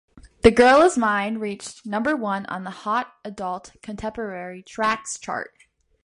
[0.41, 5.55] "The Girl Is Mine" reached number one on the Hot Adult Contemporary Tracks chart.